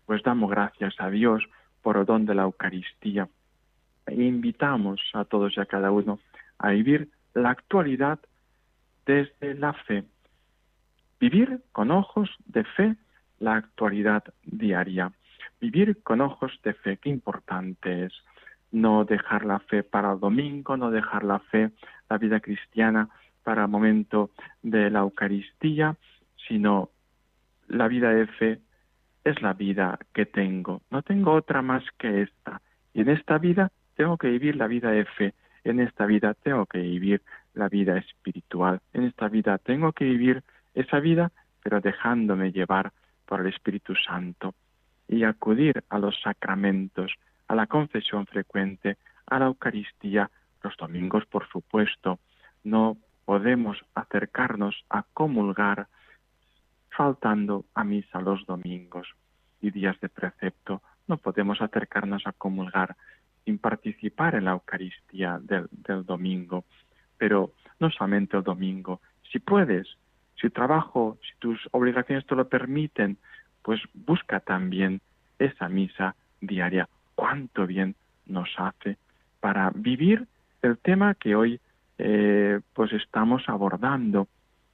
pues 0.05 0.23
damos 0.23 0.49
gracias 0.49 0.95
a 0.99 1.09
Dios 1.09 1.43
por 1.81 1.97
el 1.97 2.05
don 2.05 2.25
de 2.25 2.35
la 2.35 2.43
Eucaristía 2.43 3.27
e 4.07 4.23
invitamos 4.23 5.01
a 5.13 5.25
todos 5.25 5.57
y 5.57 5.59
a 5.59 5.65
cada 5.65 5.91
uno 5.91 6.19
a 6.59 6.69
vivir 6.69 7.09
la 7.33 7.49
actualidad 7.49 8.19
desde 9.05 9.55
la 9.55 9.73
fe. 9.73 10.03
Vivir 11.19 11.61
con 11.71 11.91
ojos 11.91 12.29
de 12.45 12.63
fe 12.63 12.95
la 13.39 13.55
actualidad 13.55 14.23
diaria. 14.43 15.11
Vivir 15.59 16.01
con 16.03 16.21
ojos 16.21 16.51
de 16.63 16.73
fe, 16.73 16.97
qué 16.97 17.09
importante 17.09 18.05
es. 18.05 18.13
No 18.71 19.05
dejar 19.05 19.45
la 19.45 19.59
fe 19.59 19.83
para 19.83 20.13
el 20.13 20.19
domingo, 20.19 20.77
no 20.77 20.91
dejar 20.91 21.23
la 21.23 21.39
fe, 21.39 21.71
la 22.09 22.17
vida 22.17 22.39
cristiana 22.39 23.09
para 23.43 23.63
el 23.63 23.69
momento 23.69 24.31
de 24.61 24.89
la 24.89 24.99
Eucaristía, 24.99 25.95
sino 26.47 26.89
la 27.67 27.87
vida 27.87 28.09
de 28.09 28.27
fe 28.27 28.59
es 29.25 29.41
la 29.41 29.53
vida 29.53 29.99
que 30.13 30.25
tengo. 30.25 30.81
No 30.91 31.01
tengo 31.01 31.33
otra 31.33 31.61
más 31.61 31.83
que 31.97 32.21
esta. 32.21 32.61
Y 32.93 33.01
en 33.01 33.09
esta 33.09 33.37
vida 33.39 33.71
tengo 33.95 34.17
que 34.17 34.29
vivir 34.29 34.55
la 34.55 34.67
vida 34.67 34.91
de 34.91 35.03
fe. 35.03 35.33
En 35.63 35.79
esta 35.79 36.05
vida 36.05 36.35
tengo 36.35 36.67
que 36.67 36.77
vivir 36.77 37.21
la 37.55 37.67
vida 37.67 37.97
espiritual. 37.97 38.79
En 38.93 39.03
esta 39.03 39.27
vida 39.27 39.57
tengo 39.57 39.91
que 39.91 40.05
vivir 40.05 40.43
esa 40.75 40.99
vida, 40.99 41.31
pero 41.63 41.81
dejándome 41.81 42.51
llevar 42.51 42.91
por 43.25 43.41
el 43.41 43.47
Espíritu 43.47 43.95
Santo 43.95 44.53
y 45.07 45.23
acudir 45.23 45.83
a 45.89 45.97
los 45.97 46.21
sacramentos, 46.21 47.11
a 47.47 47.55
la 47.55 47.65
confesión 47.65 48.27
frecuente, 48.27 48.97
a 49.25 49.39
la 49.39 49.45
Eucaristía, 49.45 50.29
los 50.61 50.77
domingos, 50.77 51.25
por 51.25 51.47
supuesto. 51.49 52.19
No 52.63 52.97
podemos 53.25 53.83
acercarnos 53.95 54.85
a 54.89 55.03
comulgar 55.13 55.87
faltando 56.95 57.65
a 57.73 57.83
misa 57.83 58.19
los 58.19 58.45
domingos 58.45 59.07
y 59.61 59.71
días 59.71 59.99
de 59.99 60.09
precepto, 60.09 60.81
no 61.07 61.17
podemos 61.17 61.61
acercarnos 61.61 62.25
a 62.25 62.31
comulgar 62.31 62.95
sin 63.43 63.59
participar 63.59 64.35
en 64.35 64.45
la 64.45 64.51
Eucaristía 64.51 65.39
del, 65.41 65.67
domingo. 66.05 66.65
Pero 67.17 67.53
no 67.79 67.89
solamente 67.91 68.37
el 68.37 68.43
domingo, 68.43 69.01
si 69.31 69.39
puedes, 69.39 69.87
si 70.39 70.49
trabajo, 70.49 71.17
si 71.21 71.37
tus 71.39 71.59
obligaciones 71.71 72.25
te 72.25 72.35
lo 72.35 72.47
permiten, 72.47 73.17
pues 73.61 73.81
busca 73.93 74.39
también 74.39 75.01
esa 75.39 75.69
misa 75.69 76.15
diaria. 76.41 76.89
Cuánto 77.15 77.67
bien 77.67 77.95
nos 78.25 78.49
hace 78.57 78.97
para 79.39 79.71
vivir 79.73 80.27
el 80.61 80.77
tema 80.79 81.13
que 81.13 81.35
hoy 81.35 81.59
eh, 81.97 82.59
pues 82.73 82.91
estamos 82.93 83.43
abordando, 83.47 84.27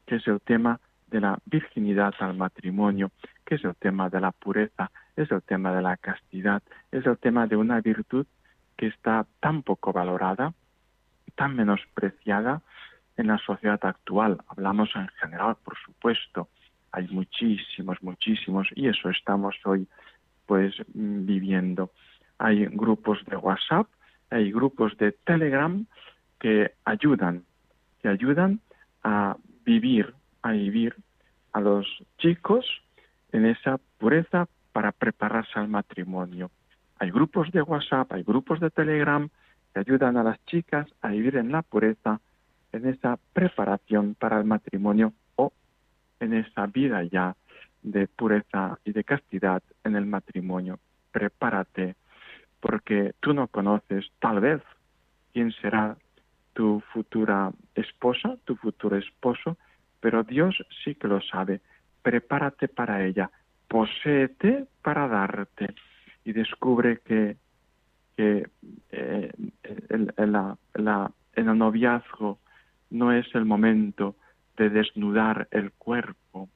que 0.06 0.16
es 0.16 0.28
el 0.28 0.40
tema 0.42 0.80
de 1.12 1.22
la 1.22 1.38
virginidad 1.46 2.14
al 2.20 2.36
matrimonio, 2.36 3.12
que 3.46 3.56
es 3.56 3.64
el 3.64 3.76
tema 3.76 4.10
de 4.10 4.22
la 4.22 4.32
pureza, 4.32 4.90
es 5.16 5.30
el 5.32 5.44
tema 5.44 5.74
de 5.76 5.82
la 5.82 5.98
castidad, 5.98 6.64
es 6.92 7.06
el 7.06 7.18
tema 7.18 7.46
de 7.48 7.58
una 7.58 7.82
virtud 7.82 8.26
que 8.78 8.88
está 8.88 9.28
tan 9.40 9.62
poco 9.62 9.94
valorada, 9.94 10.54
tan 11.36 11.56
menospreciada 11.56 12.62
en 13.18 13.28
la 13.28 13.38
sociedad 13.38 13.80
actual. 13.84 14.40
Hablamos 14.48 14.90
en 14.96 15.08
general, 15.20 15.58
por 15.64 15.78
supuesto, 15.86 16.50
hay 16.92 17.08
muchísimos, 17.10 18.02
muchísimos, 18.02 18.68
y 18.76 18.88
eso 18.88 19.10
estamos 19.10 19.56
hoy 19.66 19.88
pues 20.46 20.74
viviendo. 20.94 21.92
Hay 22.38 22.66
grupos 22.66 23.24
de 23.26 23.36
WhatsApp, 23.36 23.88
hay 24.30 24.52
grupos 24.52 24.98
de 24.98 25.12
Telegram 25.12 25.86
que 26.40 26.74
ayudan, 26.86 27.44
que 28.02 28.08
ayudan 28.08 28.60
a 29.04 29.38
vivir 29.64 30.14
a 30.42 30.52
vivir 30.52 30.96
a 31.54 31.62
los 31.62 31.88
chicos 32.18 32.66
en 33.32 33.46
esa 33.46 33.80
pureza 33.98 34.48
para 34.72 34.92
prepararse 34.92 35.60
al 35.60 35.68
matrimonio. 35.68 36.52
Hay 37.00 37.12
grupos 37.12 37.52
de 37.52 37.62
WhatsApp, 37.62 38.12
hay 38.14 38.24
grupos 38.24 38.60
de 38.60 38.70
Telegram 38.70 39.28
que 39.74 39.80
ayudan 39.80 40.18
a 40.18 40.24
las 40.24 40.44
chicas 40.46 40.88
a 41.02 41.10
vivir 41.10 41.38
en 41.38 41.52
la 41.52 41.62
pureza, 41.62 42.20
en 42.72 42.88
esa 42.88 43.18
preparación 43.34 44.16
para 44.16 44.38
el 44.38 44.46
matrimonio 44.46 45.14
o 45.36 45.52
en 46.20 46.34
esa 46.34 46.68
vida 46.68 47.04
ya 47.04 47.36
de 47.82 48.08
pureza 48.08 48.78
y 48.86 48.92
de 48.92 49.04
castidad 49.04 49.64
en 49.84 49.96
el 49.96 50.06
matrimonio. 50.06 50.80
Prepárate, 51.12 51.96
porque 52.60 53.14
tú 53.20 53.34
no 53.34 53.48
conoces 53.48 54.06
tal 54.20 54.40
vez 54.40 54.62
quién 55.34 55.52
será 55.54 55.98
tu 56.54 56.82
futura 56.94 57.52
esposa, 57.76 58.38
tu 58.46 58.56
futuro 58.56 58.98
esposo, 58.98 59.58
pero 60.02 60.24
Dios 60.24 60.58
sí 60.84 60.96
que 60.96 61.08
lo 61.08 61.22
sabe. 61.22 61.62
Prepárate 62.02 62.68
para 62.68 63.06
ella, 63.06 63.30
poséete 63.68 64.66
para 64.82 65.08
darte 65.08 65.74
y 66.26 66.34
descubre 66.34 67.00
que, 67.06 67.38
que 68.18 68.50
eh, 68.92 69.32
el, 69.90 70.14
el 70.18 71.58
noviazgo 71.58 72.40
no 72.90 73.14
es 73.14 73.34
el 73.34 73.46
momento 73.46 74.16
de 74.58 74.70
desnudar 74.70 75.48
el 75.52 75.72
cuerpo, 75.72 76.50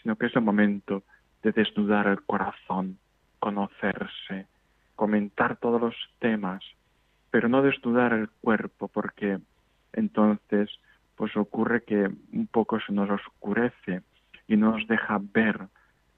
sino 0.00 0.16
que 0.16 0.26
es 0.26 0.36
el 0.36 0.42
momento 0.42 1.02
de 1.42 1.52
desnudar 1.52 2.06
el 2.06 2.22
corazón, 2.22 2.98
conocerse, 3.38 4.46
comentar 4.96 5.56
todos 5.56 5.80
los 5.80 5.94
temas, 6.18 6.64
pero 7.30 7.48
no 7.48 7.62
desnudar 7.62 8.12
el 8.12 8.28
cuerpo, 8.40 8.88
porque 8.88 9.38
entonces 9.92 10.70
pues 11.16 11.36
ocurre 11.36 11.82
que 11.84 12.10
un 12.32 12.46
poco 12.46 12.80
se 12.80 12.92
nos 12.92 13.10
oscurece 13.10 14.02
y 14.46 14.56
no 14.56 14.72
nos 14.72 14.86
deja 14.88 15.20
ver 15.20 15.68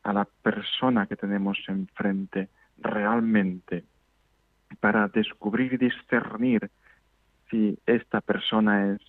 a 0.03 0.13
la 0.13 0.25
persona 0.43 1.07
que 1.07 1.17
tenemos 1.17 1.59
enfrente 1.69 2.49
realmente 2.79 3.85
para 4.81 5.09
descubrir 5.09 5.75
y 5.75 5.77
discernir 5.77 6.71
si 7.51 7.79
esta 7.87 8.21
persona 8.21 8.93
es 8.93 9.01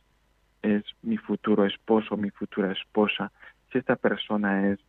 es 0.62 0.84
mi 1.02 1.18
futuro 1.18 1.66
esposo, 1.66 2.18
mi 2.18 2.30
futura 2.30 2.72
esposa, 2.72 3.32
si 3.72 3.78
esta 3.78 3.96
persona 3.96 4.70
es 4.72 4.80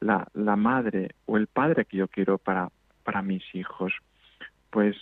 la, 0.00 0.28
la 0.34 0.56
madre 0.56 1.14
o 1.26 1.36
el 1.36 1.46
padre 1.46 1.84
que 1.84 1.98
yo 1.98 2.08
quiero 2.08 2.38
para, 2.38 2.70
para 3.04 3.22
mis 3.22 3.42
hijos. 3.54 3.92
Pues 4.70 4.96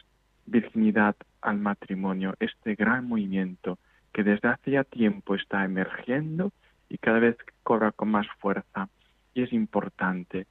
virginidad 0.47 1.17
al 1.41 1.59
matrimonio, 1.59 2.35
este 2.41 2.75
gran 2.75 3.09
movimiento 3.09 3.79
que 4.17 4.25
desde 4.25 4.49
hacía 4.49 4.83
tiempo 4.83 5.35
está 5.35 5.63
emergiendo 5.67 6.51
y 6.89 6.97
cada 6.97 7.19
vez 7.19 7.37
cobra 7.63 7.93
con 7.93 8.11
más 8.11 8.27
fuerza. 8.39 8.89
Y 9.35 9.43
es 9.43 9.53
importante 9.53 10.47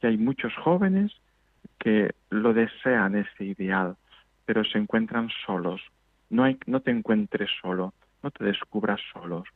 que 0.00 0.06
hay 0.06 0.16
muchos 0.16 0.54
jóvenes 0.54 1.12
que 1.78 2.14
lo 2.30 2.54
desean 2.54 3.14
ese 3.14 3.44
ideal, 3.44 3.96
pero 4.46 4.64
se 4.64 4.78
encuentran 4.78 5.28
solos. 5.44 5.82
No, 6.30 6.44
hay, 6.44 6.58
no 6.64 6.80
te 6.80 6.90
encuentres 6.90 7.50
solo, 7.60 7.92
no 8.22 8.30
te 8.30 8.42
descubras 8.44 9.02
solos. 9.12 9.46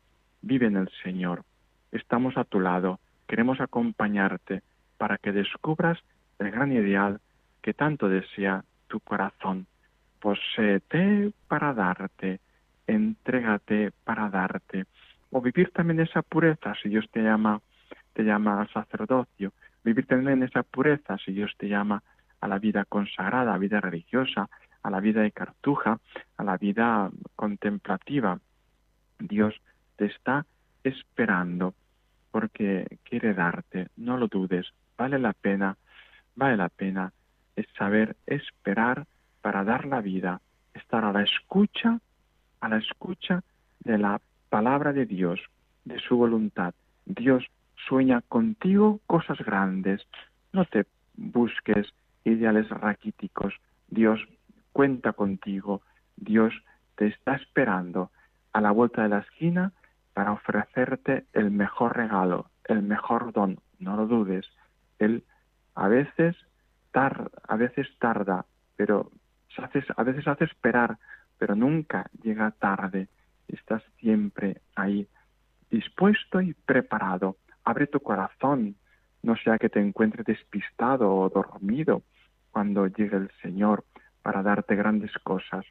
Vive 0.43 0.67
en 0.67 0.77
el 0.77 0.91
Señor. 1.03 1.43
Estamos 1.91 2.37
a 2.37 2.45
tu 2.45 2.61
lado, 2.61 3.01
queremos 3.27 3.63
acompañarte 3.63 4.61
para 4.99 5.17
que 5.17 5.33
descubras 5.33 5.99
el 6.39 6.51
gran 6.51 6.71
ideal 6.71 7.19
que 7.63 7.73
tanto 7.73 8.11
desea 8.11 8.63
tu 8.89 9.01
corazón. 9.01 9.67
Poséete 10.21 11.33
para 11.49 11.73
darte, 11.73 12.39
entrégate 12.93 13.93
para 14.05 14.29
darte, 14.29 14.85
o 15.31 15.41
vivir 15.41 15.71
también 15.71 16.01
esa 16.01 16.23
pureza 16.23 16.75
si 16.83 16.89
Dios 16.89 17.09
te 17.11 17.23
llama, 17.23 17.61
te 18.13 18.23
llama 18.23 18.61
al 18.61 18.69
sacerdocio, 18.71 19.53
vivir 19.85 20.07
también 20.07 20.43
esa 20.43 20.63
pureza 20.63 21.17
si 21.19 21.33
Dios 21.33 21.53
te 21.57 21.69
llama 21.69 22.03
a 22.41 22.49
la 22.49 22.59
vida 22.59 22.85
consagrada, 22.85 23.51
a 23.51 23.55
la 23.55 23.59
vida 23.59 23.81
religiosa, 23.81 24.49
a 24.83 24.91
la 24.91 25.01
vida 25.01 25.23
de 25.23 25.33
cartuja, 25.33 25.99
a 26.37 26.45
la 26.45 26.57
vida 26.57 27.11
contemplativa. 27.37 28.39
Dios 29.19 29.55
te 29.97 30.07
está 30.07 30.45
esperando 30.83 31.75
porque 32.31 32.99
quiere 33.05 33.35
darte, 33.35 33.89
no 33.97 34.17
lo 34.17 34.27
dudes, 34.27 34.67
vale 34.97 35.19
la 35.19 35.33
pena, 35.33 35.77
vale 36.35 36.57
la 36.57 36.69
pena 36.69 37.13
es 37.57 37.67
saber 37.77 38.17
esperar 38.27 39.07
para 39.41 39.65
dar 39.65 39.87
la 39.87 40.01
vida, 40.01 40.41
estar 40.75 41.05
a 41.05 41.13
la 41.13 41.23
escucha, 41.23 42.01
a 42.63 42.69
la 42.69 42.79
escucha 42.79 43.43
de 43.81 43.99
la 43.99 44.21
palabra 44.49 44.93
de 44.93 45.05
Dios, 45.05 45.41
de 45.85 45.99
su 45.99 46.17
voluntad. 46.17 46.75
Dios 47.05 47.45
sueña 47.89 48.23
contigo 48.23 49.01
cosas 49.07 49.39
grandes. 49.39 50.01
No 50.53 50.65
te 50.65 50.87
busques 51.17 51.93
ideales 52.25 52.69
raquíticos. 52.71 53.53
Dios 53.89 54.21
cuenta 54.73 55.13
contigo. 55.13 55.83
Dios 56.17 56.55
te 56.95 57.09
está 57.09 57.35
esperando 57.35 58.11
a 58.53 58.61
la 58.61 58.71
vuelta 58.71 59.03
de 59.03 59.09
la 59.09 59.19
esquina 59.19 59.73
para 60.15 60.33
ofrecerte 60.33 61.25
el 61.33 61.51
mejor 61.51 61.97
regalo, 61.97 62.47
el 62.65 62.83
mejor 62.83 63.33
don. 63.33 63.59
No 63.81 63.97
lo 63.97 64.07
dudes. 64.07 64.47
Él 64.99 65.25
a 65.75 65.89
veces 65.89 66.37
a 66.95 67.57
veces 67.57 67.89
tarda, 67.99 68.45
pero 68.77 69.11
a 69.97 70.03
veces 70.05 70.29
hace 70.29 70.45
esperar, 70.45 70.99
pero 71.43 71.57
nunca 71.57 72.09
llega 72.23 72.53
tarde. 72.53 73.09
Estás 73.49 73.83
siempre 73.99 74.61
ahí, 74.77 75.09
dispuesto 75.73 76.41
y 76.41 76.55
preparado. 76.55 77.37
Abre 77.65 77.89
tu 77.89 77.99
corazón, 77.99 78.77
no 79.25 79.35
sea 79.35 79.59
que 79.59 79.69
te 79.69 79.81
encuentres 79.81 80.25
despistado 80.25 81.13
o 81.13 81.29
dormido 81.31 82.05
cuando 82.53 82.87
llegue 82.87 83.17
el 83.17 83.29
Señor 83.43 83.83
para 84.23 84.45
darte 84.45 84.77
grandes 84.77 85.11
cosas. 85.25 85.67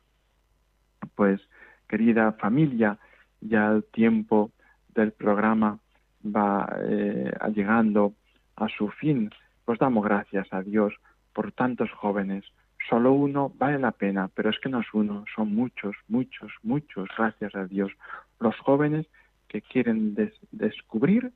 Pues, 1.15 1.39
querida 1.87 2.33
familia, 2.33 2.99
ya 3.39 3.69
el 3.71 3.85
tiempo 3.85 4.51
del 4.93 5.13
programa 5.13 5.79
va 6.21 6.67
eh, 6.81 7.31
llegando 7.55 8.13
a 8.57 8.67
su 8.67 8.89
fin. 8.89 9.29
Pues 9.63 9.79
damos 9.79 10.03
gracias 10.03 10.51
a 10.51 10.63
Dios 10.63 10.93
por 11.31 11.53
tantos 11.53 11.89
jóvenes. 11.93 12.43
Solo 12.89 13.13
uno 13.13 13.51
vale 13.57 13.79
la 13.79 13.91
pena, 13.91 14.29
pero 14.33 14.49
es 14.49 14.59
que 14.59 14.69
no 14.69 14.81
es 14.81 14.87
uno, 14.93 15.25
son 15.35 15.53
muchos, 15.53 15.95
muchos, 16.07 16.51
muchos, 16.63 17.07
gracias 17.17 17.55
a 17.55 17.65
Dios. 17.65 17.91
Los 18.39 18.57
jóvenes 18.59 19.07
que 19.47 19.61
quieren 19.61 20.15
descubrir, 20.51 21.31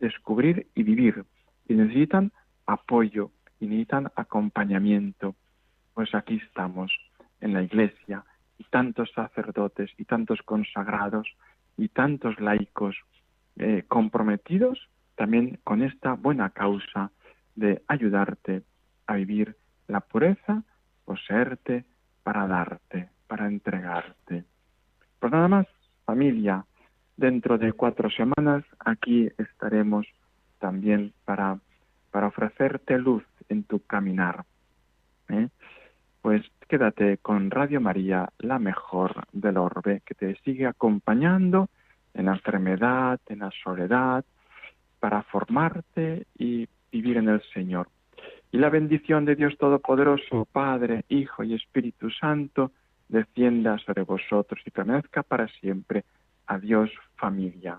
descubrir 0.00 0.66
y 0.74 0.82
vivir. 0.82 1.24
Y 1.68 1.74
necesitan 1.74 2.32
apoyo 2.66 3.30
y 3.60 3.66
necesitan 3.66 4.10
acompañamiento. 4.16 5.34
Pues 5.94 6.14
aquí 6.14 6.40
estamos, 6.46 6.92
en 7.40 7.52
la 7.52 7.62
iglesia, 7.62 8.24
y 8.58 8.64
tantos 8.64 9.10
sacerdotes 9.12 9.90
y 9.98 10.04
tantos 10.04 10.42
consagrados 10.42 11.28
y 11.76 11.88
tantos 11.88 12.40
laicos 12.40 12.96
eh, 13.56 13.84
comprometidos 13.86 14.88
también 15.16 15.58
con 15.64 15.82
esta 15.82 16.14
buena 16.14 16.50
causa 16.50 17.10
de 17.56 17.82
ayudarte 17.88 18.62
a 19.06 19.14
vivir 19.14 19.56
la 19.88 20.00
pureza, 20.00 20.62
poseerte 21.08 21.86
para 22.22 22.46
darte, 22.46 23.08
para 23.26 23.46
entregarte. 23.46 24.44
Pues 25.18 25.32
nada 25.32 25.48
más, 25.48 25.66
familia, 26.04 26.66
dentro 27.16 27.56
de 27.56 27.72
cuatro 27.72 28.10
semanas 28.10 28.62
aquí 28.78 29.30
estaremos 29.38 30.06
también 30.58 31.14
para, 31.24 31.58
para 32.10 32.26
ofrecerte 32.26 32.98
luz 32.98 33.24
en 33.48 33.64
tu 33.64 33.80
caminar. 33.86 34.44
¿eh? 35.30 35.48
Pues 36.20 36.42
quédate 36.68 37.16
con 37.16 37.50
Radio 37.50 37.80
María, 37.80 38.28
la 38.38 38.58
mejor 38.58 39.24
del 39.32 39.56
orbe, 39.56 40.02
que 40.04 40.14
te 40.14 40.36
sigue 40.44 40.66
acompañando 40.66 41.70
en 42.12 42.26
la 42.26 42.32
enfermedad, 42.32 43.18
en 43.28 43.38
la 43.38 43.50
soledad, 43.64 44.26
para 45.00 45.22
formarte 45.22 46.26
y 46.36 46.68
vivir 46.92 47.16
en 47.16 47.30
el 47.30 47.40
Señor. 47.54 47.88
Y 48.50 48.58
la 48.58 48.70
bendición 48.70 49.24
de 49.24 49.36
Dios 49.36 49.56
Todopoderoso, 49.58 50.46
Padre, 50.50 51.04
Hijo 51.08 51.44
y 51.44 51.54
Espíritu 51.54 52.10
Santo, 52.10 52.72
descienda 53.08 53.78
sobre 53.78 54.02
vosotros 54.02 54.60
y 54.64 54.70
permanezca 54.70 55.22
para 55.22 55.48
siempre. 55.48 56.04
Adiós 56.46 56.90
familia. 57.16 57.78